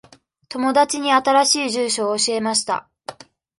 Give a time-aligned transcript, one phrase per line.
[0.49, 2.89] 友達に新しい住所を教えました。